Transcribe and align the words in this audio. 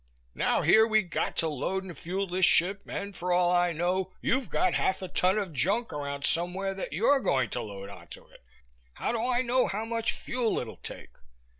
Now 0.33 0.63
here 0.63 0.87
we 0.87 1.03
got 1.03 1.35
to 1.37 1.47
load 1.47 1.83
and 1.83 1.95
fuel 1.95 2.25
this 2.25 2.43
ship 2.47 2.81
and, 2.87 3.15
for 3.15 3.31
all 3.31 3.51
I 3.51 3.71
know, 3.71 4.11
you've 4.19 4.49
got 4.49 4.73
half 4.73 5.03
a 5.03 5.07
ton 5.07 5.37
of 5.37 5.53
junk 5.53 5.93
around 5.93 6.25
somewhere 6.25 6.73
that 6.73 6.91
you're 6.91 7.19
going 7.19 7.51
to 7.51 7.61
load 7.61 7.89
onto 7.89 8.25
it. 8.29 8.39
How 8.95 9.11
do 9.11 9.23
I 9.23 9.43
know 9.43 9.67
how 9.67 9.85
much 9.85 10.13
fuel 10.13 10.57
it'll 10.57 10.77
take? 10.77 11.11